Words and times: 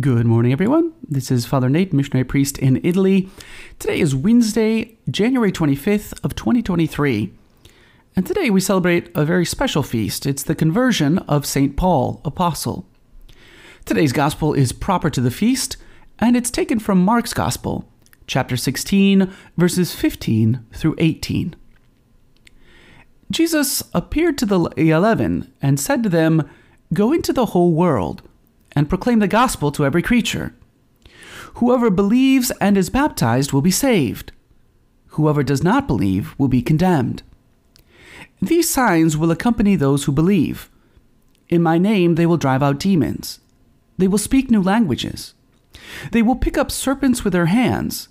Good 0.00 0.26
morning, 0.26 0.52
everyone. 0.52 0.92
This 1.02 1.28
is 1.28 1.44
Father 1.44 1.68
Nate, 1.68 1.92
missionary 1.92 2.22
priest 2.22 2.56
in 2.58 2.80
Italy. 2.84 3.28
Today 3.80 3.98
is 3.98 4.14
Wednesday, 4.14 4.96
January 5.10 5.50
25th 5.50 6.12
of 6.22 6.36
2023. 6.36 7.32
And 8.14 8.24
today 8.24 8.48
we 8.48 8.60
celebrate 8.60 9.10
a 9.16 9.24
very 9.24 9.44
special 9.44 9.82
feast. 9.82 10.24
It's 10.24 10.44
the 10.44 10.54
conversion 10.54 11.18
of 11.20 11.44
St. 11.44 11.76
Paul, 11.76 12.20
apostle. 12.24 12.86
Today's 13.86 14.12
gospel 14.12 14.54
is 14.54 14.70
proper 14.70 15.10
to 15.10 15.20
the 15.20 15.32
feast, 15.32 15.76
and 16.20 16.36
it's 16.36 16.50
taken 16.52 16.78
from 16.78 17.04
Mark's 17.04 17.34
gospel, 17.34 17.90
chapter 18.28 18.56
16, 18.56 19.32
verses 19.56 19.96
15 19.96 20.64
through 20.74 20.94
18. 20.98 21.56
Jesus 23.32 23.82
appeared 23.92 24.38
to 24.38 24.46
the 24.46 24.70
eleven 24.76 25.52
and 25.60 25.80
said 25.80 26.04
to 26.04 26.08
them, 26.08 26.48
Go 26.92 27.12
into 27.12 27.32
the 27.32 27.46
whole 27.46 27.72
world 27.72 28.22
and 28.78 28.88
proclaim 28.88 29.18
the 29.18 29.26
gospel 29.26 29.72
to 29.72 29.84
every 29.84 30.00
creature. 30.00 30.54
Whoever 31.54 31.90
believes 31.90 32.52
and 32.60 32.78
is 32.78 32.90
baptized 32.90 33.52
will 33.52 33.60
be 33.60 33.72
saved. 33.72 34.30
Whoever 35.08 35.42
does 35.42 35.64
not 35.64 35.88
believe 35.88 36.36
will 36.38 36.46
be 36.46 36.62
condemned. 36.62 37.24
These 38.40 38.70
signs 38.70 39.16
will 39.16 39.32
accompany 39.32 39.74
those 39.74 40.04
who 40.04 40.12
believe. 40.12 40.70
In 41.48 41.60
my 41.60 41.76
name 41.76 42.14
they 42.14 42.24
will 42.24 42.36
drive 42.36 42.62
out 42.62 42.78
demons. 42.78 43.40
They 43.96 44.06
will 44.06 44.16
speak 44.16 44.48
new 44.48 44.62
languages. 44.62 45.34
They 46.12 46.22
will 46.22 46.36
pick 46.36 46.56
up 46.56 46.70
serpents 46.70 47.24
with 47.24 47.32
their 47.32 47.46
hands, 47.46 48.08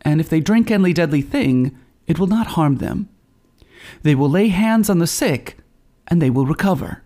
and 0.00 0.22
if 0.22 0.30
they 0.30 0.40
drink 0.40 0.70
any 0.70 0.94
deadly 0.94 1.20
thing, 1.20 1.76
it 2.06 2.18
will 2.18 2.28
not 2.28 2.54
harm 2.56 2.76
them. 2.76 3.10
They 4.04 4.14
will 4.14 4.30
lay 4.30 4.48
hands 4.48 4.88
on 4.88 5.00
the 5.00 5.06
sick, 5.06 5.58
and 6.06 6.22
they 6.22 6.30
will 6.30 6.46
recover. 6.46 7.02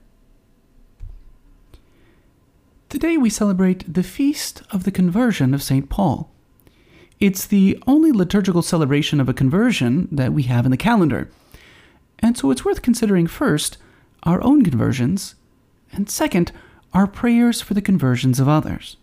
Today 3.02 3.16
we 3.16 3.30
celebrate 3.30 3.92
the 3.92 4.04
feast 4.04 4.62
of 4.70 4.84
the 4.84 4.92
conversion 4.92 5.54
of 5.54 5.62
St. 5.64 5.88
Paul. 5.88 6.30
It's 7.18 7.44
the 7.44 7.76
only 7.84 8.12
liturgical 8.12 8.62
celebration 8.62 9.20
of 9.20 9.28
a 9.28 9.34
conversion 9.34 10.06
that 10.12 10.32
we 10.32 10.44
have 10.44 10.64
in 10.64 10.70
the 10.70 10.76
calendar. 10.76 11.28
And 12.20 12.38
so 12.38 12.52
it's 12.52 12.64
worth 12.64 12.80
considering 12.80 13.26
first 13.26 13.76
our 14.22 14.40
own 14.44 14.62
conversions, 14.62 15.34
and 15.92 16.08
second, 16.08 16.52
our 16.94 17.08
prayers 17.08 17.60
for 17.60 17.74
the 17.74 17.82
conversions 17.82 18.38
of 18.38 18.48
others. 18.48 18.96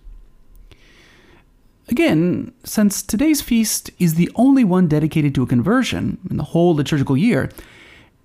Again, 1.89 2.53
since 2.63 3.03
today's 3.03 3.41
feast 3.41 3.91
is 3.99 4.15
the 4.15 4.31
only 4.35 4.63
one 4.63 4.87
dedicated 4.87 5.35
to 5.35 5.43
a 5.43 5.45
conversion 5.45 6.19
in 6.29 6.37
the 6.37 6.51
whole 6.55 6.73
liturgical 6.73 7.17
year, 7.17 7.49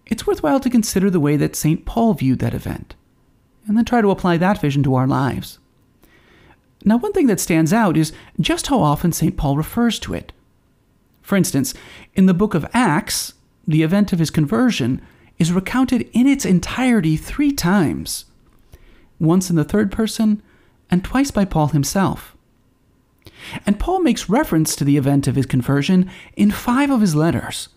it's 0.06 0.25
worthwhile 0.25 0.61
to 0.61 0.70
consider 0.70 1.11
the 1.11 1.19
way 1.19 1.36
that 1.36 1.56
St. 1.56 1.84
Paul 1.84 2.14
viewed 2.14 2.38
that 2.38 2.55
event 2.55 2.94
and 3.66 3.77
then 3.77 3.84
try 3.84 4.00
to 4.00 4.12
apply 4.12 4.36
that 4.36 4.61
vision 4.61 4.84
to 4.84 4.94
our 4.94 5.09
lives. 5.09 5.59
Now, 6.84 6.98
one 6.98 7.12
thing 7.12 7.27
that 7.28 7.40
stands 7.40 7.72
out 7.72 7.96
is 7.96 8.12
just 8.38 8.66
how 8.66 8.80
often 8.80 9.12
St. 9.12 9.36
Paul 9.36 9.56
refers 9.56 9.98
to 10.00 10.14
it. 10.14 10.32
For 11.22 11.36
instance, 11.36 11.72
in 12.14 12.26
the 12.26 12.34
book 12.34 12.54
of 12.54 12.66
Acts, 12.74 13.34
the 13.66 13.82
event 13.82 14.12
of 14.12 14.18
his 14.18 14.30
conversion 14.30 15.00
is 15.38 15.52
recounted 15.52 16.08
in 16.12 16.26
its 16.26 16.44
entirety 16.44 17.16
three 17.16 17.52
times 17.52 18.26
once 19.18 19.50
in 19.50 19.56
the 19.56 19.64
third 19.64 19.91
person, 19.91 20.42
and 20.91 21.04
twice 21.04 21.30
by 21.30 21.44
Paul 21.44 21.68
himself. 21.68 22.36
And 23.66 23.80
Paul 23.80 24.00
makes 24.00 24.28
reference 24.28 24.76
to 24.76 24.84
the 24.84 24.96
event 24.96 25.26
of 25.26 25.36
his 25.36 25.46
conversion 25.46 26.10
in 26.36 26.50
five 26.50 26.91
of 26.91 27.00
his 27.00 27.14
letters 27.14 27.69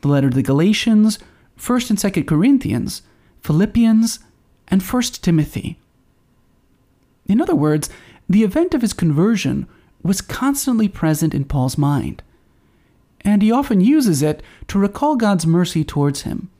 the 0.00 0.08
letter 0.08 0.28
to 0.28 0.36
the 0.36 0.42
Galatians, 0.42 1.18
1st 1.58 1.90
and 1.90 1.98
2nd 1.98 2.26
Corinthians, 2.26 3.00
Philippians, 3.40 4.18
and 4.68 4.82
1st 4.82 5.22
Timothy. 5.22 5.78
In 7.26 7.40
other 7.40 7.54
words, 7.54 7.88
the 8.28 8.42
event 8.42 8.74
of 8.74 8.82
his 8.82 8.92
conversion 8.92 9.66
was 10.02 10.20
constantly 10.20 10.88
present 10.88 11.34
in 11.34 11.44
Paul's 11.44 11.78
mind, 11.78 12.22
and 13.22 13.42
he 13.42 13.50
often 13.50 13.80
uses 13.80 14.22
it 14.22 14.42
to 14.68 14.78
recall 14.78 15.16
God's 15.16 15.46
mercy 15.46 15.84
towards 15.84 16.22
him. 16.22 16.50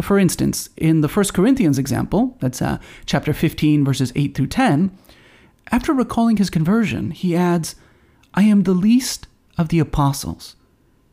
For 0.00 0.18
instance, 0.18 0.70
in 0.76 1.00
the 1.02 1.08
1 1.08 1.26
Corinthians 1.34 1.78
example, 1.78 2.36
that's 2.40 2.62
uh, 2.62 2.78
chapter 3.04 3.34
15, 3.34 3.84
verses 3.84 4.12
8 4.14 4.34
through 4.34 4.46
10, 4.46 4.96
after 5.70 5.92
recalling 5.92 6.38
his 6.38 6.50
conversion, 6.50 7.10
he 7.10 7.36
adds, 7.36 7.74
I 8.34 8.44
am 8.44 8.62
the 8.62 8.72
least 8.72 9.26
of 9.58 9.68
the 9.68 9.78
apostles, 9.78 10.56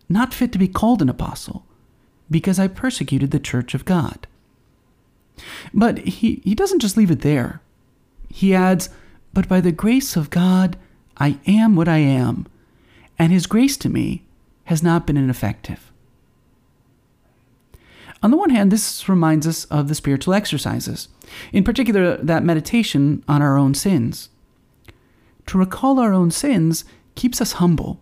not 0.08 0.34
fit 0.34 0.52
to 0.54 0.58
be 0.58 0.68
called 0.68 1.02
an 1.02 1.10
apostle, 1.10 1.66
because 2.32 2.60
I 2.60 2.68
persecuted 2.68 3.32
the 3.32 3.40
church 3.40 3.74
of 3.74 3.86
God. 3.86 4.28
But 5.74 6.00
he, 6.00 6.42
he 6.44 6.56
doesn't 6.56 6.80
just 6.80 6.98
leave 6.98 7.12
it 7.12 7.22
there. 7.22 7.62
He 8.30 8.54
adds, 8.54 8.90
But 9.40 9.48
by 9.48 9.62
the 9.62 9.72
grace 9.72 10.18
of 10.18 10.32
God, 10.32 10.76
I 11.16 11.40
am 11.48 11.78
what 11.78 11.88
I 11.88 12.00
am, 12.00 12.46
and 13.18 13.32
his 13.32 13.48
grace 13.48 13.78
to 13.78 13.88
me 13.88 14.26
has 14.66 14.84
not 14.84 15.08
been 15.08 15.16
ineffective. 15.16 15.94
On 18.22 18.32
the 18.32 18.38
one 18.38 18.50
hand, 18.50 18.70
this 18.70 19.08
reminds 19.08 19.48
us 19.48 19.64
of 19.64 19.88
the 19.88 19.96
spiritual 19.96 20.34
exercises, 20.34 21.08
in 21.54 21.64
particular, 21.64 22.18
that 22.18 22.44
meditation 22.44 23.24
on 23.30 23.42
our 23.42 23.58
own 23.58 23.74
sins. 23.74 24.28
To 25.46 25.58
recall 25.58 26.02
our 26.02 26.12
own 26.12 26.32
sins 26.32 26.84
keeps 27.16 27.40
us 27.40 27.54
humble. 27.54 28.02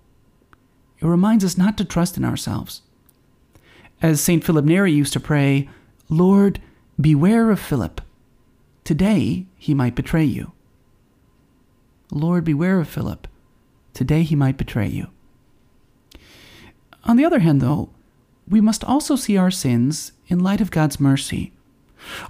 It 0.98 1.06
reminds 1.06 1.46
us 1.46 1.56
not 1.56 1.78
to 1.78 1.86
trust 1.86 2.18
in 2.18 2.26
ourselves. 2.26 2.82
As 4.02 4.22
St. 4.22 4.44
Philip 4.44 4.66
Neri 4.66 4.92
used 4.92 5.14
to 5.14 5.20
pray, 5.20 5.70
Lord, 6.10 6.60
beware 7.00 7.52
of 7.52 7.60
Philip. 7.60 8.02
Today 8.84 9.46
he 9.60 9.76
might 9.76 9.94
betray 9.94 10.24
you. 10.24 10.54
Lord, 12.12 12.44
beware 12.44 12.80
of 12.80 12.88
Philip. 12.88 13.28
Today 13.94 14.24
he 14.24 14.36
might 14.36 14.58
betray 14.58 14.88
you. 14.88 15.08
On 17.04 17.18
the 17.18 17.26
other 17.26 17.40
hand, 17.40 17.62
though, 17.62 17.90
we 18.48 18.62
must 18.62 18.84
also 18.84 19.16
see 19.16 19.38
our 19.38 19.52
sins 19.52 20.12
in 20.28 20.40
light 20.40 20.62
of 20.62 20.72
God's 20.72 21.00
mercy. 21.00 21.54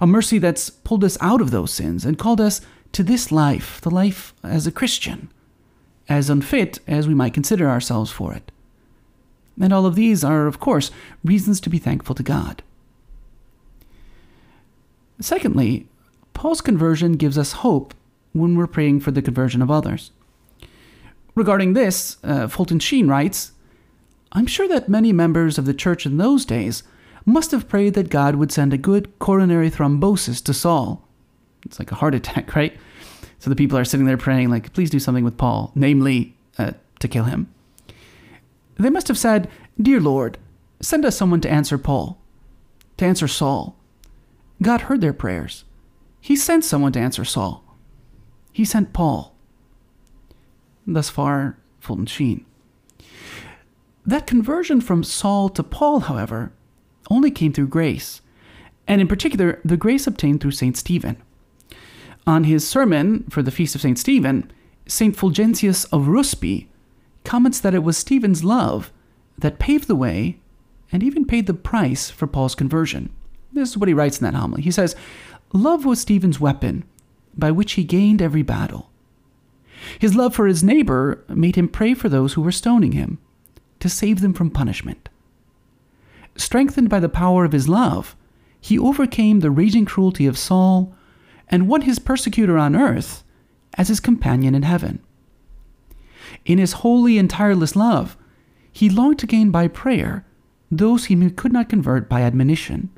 A 0.00 0.06
mercy 0.06 0.38
that's 0.38 0.70
pulled 0.70 1.04
us 1.04 1.18
out 1.20 1.40
of 1.40 1.50
those 1.50 1.72
sins 1.72 2.04
and 2.04 2.18
called 2.18 2.40
us 2.40 2.60
to 2.92 3.02
this 3.02 3.30
life, 3.30 3.80
the 3.80 3.90
life 3.90 4.34
as 4.42 4.66
a 4.66 4.72
Christian, 4.72 5.30
as 6.08 6.30
unfit 6.30 6.80
as 6.86 7.06
we 7.06 7.14
might 7.14 7.34
consider 7.34 7.68
ourselves 7.68 8.10
for 8.10 8.32
it. 8.32 8.50
And 9.60 9.72
all 9.72 9.86
of 9.86 9.94
these 9.94 10.24
are, 10.24 10.46
of 10.46 10.60
course, 10.60 10.90
reasons 11.24 11.60
to 11.60 11.70
be 11.70 11.78
thankful 11.78 12.14
to 12.14 12.22
God. 12.22 12.62
Secondly, 15.20 15.86
Paul's 16.32 16.60
conversion 16.60 17.12
gives 17.14 17.36
us 17.36 17.52
hope 17.52 17.92
when 18.32 18.56
we're 18.56 18.66
praying 18.66 19.00
for 19.00 19.10
the 19.10 19.22
conversion 19.22 19.62
of 19.62 19.70
others. 19.70 20.12
Regarding 21.34 21.72
this, 21.72 22.16
uh, 22.24 22.48
Fulton 22.48 22.78
Sheen 22.78 23.08
writes 23.08 23.52
I'm 24.32 24.46
sure 24.46 24.68
that 24.68 24.88
many 24.88 25.12
members 25.12 25.56
of 25.56 25.64
the 25.64 25.74
church 25.74 26.04
in 26.04 26.18
those 26.18 26.44
days 26.44 26.82
must 27.24 27.50
have 27.50 27.68
prayed 27.68 27.94
that 27.94 28.10
God 28.10 28.36
would 28.36 28.52
send 28.52 28.72
a 28.72 28.78
good 28.78 29.18
coronary 29.18 29.70
thrombosis 29.70 30.42
to 30.44 30.54
Saul. 30.54 31.06
It's 31.64 31.78
like 31.78 31.92
a 31.92 31.96
heart 31.96 32.14
attack, 32.16 32.54
right? 32.54 32.76
So 33.38 33.50
the 33.50 33.56
people 33.56 33.78
are 33.78 33.84
sitting 33.84 34.06
there 34.06 34.16
praying, 34.16 34.50
like, 34.50 34.72
please 34.72 34.90
do 34.90 34.98
something 34.98 35.24
with 35.24 35.38
Paul, 35.38 35.72
namely, 35.74 36.36
uh, 36.58 36.72
to 36.98 37.08
kill 37.08 37.24
him. 37.24 37.52
They 38.76 38.90
must 38.90 39.08
have 39.08 39.18
said, 39.18 39.48
Dear 39.80 40.00
Lord, 40.00 40.38
send 40.80 41.04
us 41.04 41.16
someone 41.16 41.40
to 41.42 41.50
answer 41.50 41.78
Paul, 41.78 42.18
to 42.96 43.04
answer 43.04 43.28
Saul. 43.28 43.76
God 44.60 44.82
heard 44.82 45.00
their 45.00 45.12
prayers. 45.12 45.64
He 46.20 46.34
sent 46.34 46.64
someone 46.64 46.92
to 46.92 47.00
answer 47.00 47.24
Saul. 47.24 47.64
He 48.58 48.64
sent 48.64 48.92
Paul. 48.92 49.36
Thus 50.84 51.08
far, 51.08 51.58
Fulton 51.78 52.06
Sheen. 52.06 52.44
That 54.04 54.26
conversion 54.26 54.80
from 54.80 55.04
Saul 55.04 55.48
to 55.50 55.62
Paul, 55.62 56.00
however, 56.00 56.50
only 57.08 57.30
came 57.30 57.52
through 57.52 57.68
grace, 57.68 58.20
and 58.88 59.00
in 59.00 59.06
particular, 59.06 59.60
the 59.64 59.76
grace 59.76 60.08
obtained 60.08 60.40
through 60.40 60.50
St. 60.50 60.76
Stephen. 60.76 61.22
On 62.26 62.42
his 62.42 62.66
sermon 62.66 63.22
for 63.30 63.42
the 63.42 63.52
Feast 63.52 63.76
of 63.76 63.80
St. 63.80 63.96
Stephen, 63.96 64.50
St. 64.88 65.14
Fulgentius 65.14 65.84
of 65.92 66.08
Ruspe 66.08 66.66
comments 67.22 67.60
that 67.60 67.74
it 67.74 67.84
was 67.84 67.96
Stephen's 67.96 68.42
love 68.42 68.90
that 69.38 69.60
paved 69.60 69.86
the 69.86 69.94
way 69.94 70.40
and 70.90 71.04
even 71.04 71.24
paid 71.24 71.46
the 71.46 71.54
price 71.54 72.10
for 72.10 72.26
Paul's 72.26 72.56
conversion. 72.56 73.10
This 73.52 73.68
is 73.68 73.78
what 73.78 73.86
he 73.86 73.94
writes 73.94 74.18
in 74.18 74.24
that 74.24 74.34
homily. 74.34 74.62
He 74.62 74.72
says, 74.72 74.96
Love 75.52 75.84
was 75.84 76.00
Stephen's 76.00 76.40
weapon 76.40 76.84
by 77.38 77.50
which 77.50 77.72
he 77.72 77.84
gained 77.84 78.20
every 78.20 78.42
battle. 78.42 78.90
His 79.98 80.16
love 80.16 80.34
for 80.34 80.46
his 80.46 80.64
neighbor 80.64 81.24
made 81.28 81.56
him 81.56 81.68
pray 81.68 81.94
for 81.94 82.08
those 82.08 82.34
who 82.34 82.42
were 82.42 82.52
stoning 82.52 82.92
him, 82.92 83.18
to 83.80 83.88
save 83.88 84.20
them 84.20 84.34
from 84.34 84.50
punishment. 84.50 85.08
Strengthened 86.36 86.88
by 86.88 87.00
the 87.00 87.08
power 87.08 87.44
of 87.44 87.52
his 87.52 87.68
love, 87.68 88.16
he 88.60 88.78
overcame 88.78 89.40
the 89.40 89.50
raging 89.50 89.84
cruelty 89.84 90.26
of 90.26 90.36
Saul 90.36 90.94
and 91.48 91.68
won 91.68 91.82
his 91.82 91.98
persecutor 91.98 92.58
on 92.58 92.76
earth 92.76 93.24
as 93.74 93.88
his 93.88 94.00
companion 94.00 94.54
in 94.54 94.64
heaven. 94.64 95.00
In 96.44 96.58
his 96.58 96.74
holy 96.74 97.18
and 97.18 97.30
tireless 97.30 97.76
love, 97.76 98.16
he 98.72 98.90
longed 98.90 99.18
to 99.20 99.26
gain 99.26 99.50
by 99.50 99.68
prayer 99.68 100.26
those 100.70 101.06
he 101.06 101.30
could 101.30 101.52
not 101.52 101.68
convert 101.68 102.08
by 102.08 102.22
admonition. 102.22 102.90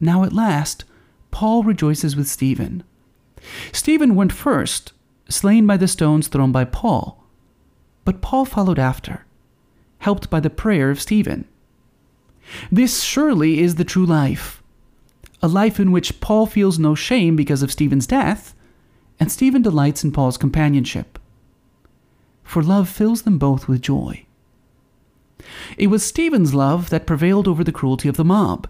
Now 0.00 0.24
at 0.24 0.32
last, 0.32 0.84
Paul 1.34 1.64
rejoices 1.64 2.14
with 2.14 2.28
Stephen. 2.28 2.84
Stephen 3.72 4.14
went 4.14 4.30
first, 4.30 4.92
slain 5.28 5.66
by 5.66 5.76
the 5.76 5.88
stones 5.88 6.28
thrown 6.28 6.52
by 6.52 6.64
Paul, 6.64 7.24
but 8.04 8.20
Paul 8.20 8.44
followed 8.44 8.78
after, 8.78 9.26
helped 9.98 10.30
by 10.30 10.38
the 10.38 10.48
prayer 10.48 10.90
of 10.92 11.02
Stephen. 11.02 11.44
This 12.70 13.02
surely 13.02 13.58
is 13.58 13.74
the 13.74 13.84
true 13.84 14.06
life 14.06 14.62
a 15.42 15.48
life 15.48 15.80
in 15.80 15.90
which 15.90 16.20
Paul 16.20 16.46
feels 16.46 16.78
no 16.78 16.94
shame 16.94 17.34
because 17.34 17.64
of 17.64 17.72
Stephen's 17.72 18.06
death, 18.06 18.54
and 19.18 19.30
Stephen 19.30 19.60
delights 19.60 20.04
in 20.04 20.12
Paul's 20.12 20.38
companionship. 20.38 21.18
For 22.44 22.62
love 22.62 22.88
fills 22.88 23.22
them 23.22 23.38
both 23.38 23.66
with 23.66 23.82
joy. 23.82 24.24
It 25.76 25.88
was 25.88 26.04
Stephen's 26.04 26.54
love 26.54 26.90
that 26.90 27.06
prevailed 27.08 27.48
over 27.48 27.64
the 27.64 27.72
cruelty 27.72 28.08
of 28.08 28.16
the 28.16 28.24
mob, 28.24 28.68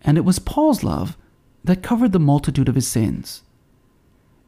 and 0.00 0.16
it 0.16 0.24
was 0.24 0.38
Paul's 0.38 0.82
love 0.82 1.18
that 1.66 1.82
covered 1.82 2.12
the 2.12 2.18
multitude 2.18 2.68
of 2.68 2.74
his 2.74 2.88
sins. 2.88 3.42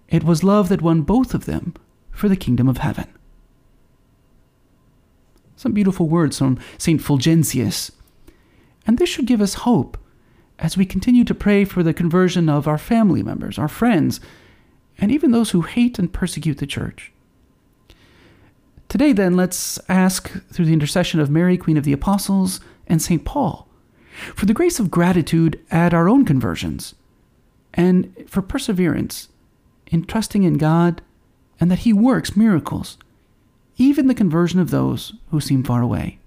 It 0.09 0.25
was 0.25 0.43
love 0.43 0.69
that 0.71 0.83
won 0.83 1.03
both 1.03 1.35
of 1.35 1.45
them 1.45 1.75
for 2.11 2.29
the 2.29 2.37
kingdom 2.37 2.69
of 2.69 2.79
heaven. 2.79 3.07
Some 5.57 5.73
beautiful 5.73 6.09
words 6.09 6.39
from 6.39 6.59
St. 6.79 7.01
Fulgentius. 7.01 7.91
And 8.87 8.99
this 8.99 9.09
should 9.09 9.27
give 9.27 9.41
us 9.43 9.55
hope 9.55 9.99
as 10.59 10.77
we 10.77 10.87
continue 10.87 11.25
to 11.25 11.35
pray 11.35 11.65
for 11.65 11.83
the 11.83 11.93
conversion 11.93 12.49
of 12.49 12.67
our 12.67 12.79
family 12.79 13.23
members, 13.23 13.59
our 13.59 13.69
friends, 13.69 14.21
and 14.97 15.13
even 15.13 15.31
those 15.31 15.51
who 15.51 15.63
hate 15.63 15.99
and 15.99 16.13
persecute 16.13 16.59
the 16.59 16.67
church. 16.67 17.13
Today, 18.89 19.13
then, 19.13 19.37
let's 19.37 19.79
ask 19.89 20.31
through 20.51 20.65
the 20.65 20.73
intercession 20.73 21.21
of 21.21 21.31
Mary, 21.31 21.59
Queen 21.59 21.77
of 21.77 21.85
the 21.85 21.93
Apostles, 21.93 22.61
and 22.87 23.03
St. 23.03 23.25
Paul, 23.25 23.69
for 24.35 24.47
the 24.47 24.55
grace 24.55 24.81
of 24.81 24.91
gratitude 24.91 25.61
at 25.71 25.93
our 25.93 26.09
own 26.09 26.25
conversions, 26.25 26.95
and 27.79 28.13
for 28.27 28.43
perseverance 28.43 29.29
in 29.87 30.05
trusting 30.05 30.43
in 30.43 30.59
God 30.59 31.01
and 31.61 31.71
that 31.71 31.81
He 31.81 31.93
works 31.93 32.37
miracles, 32.37 32.99
even 33.77 34.09
the 34.09 34.15
conversion 34.15 34.59
of 34.59 34.71
those 34.71 35.15
who 35.31 35.41
seem 35.41 35.63
far 35.63 35.81
away. 35.81 36.19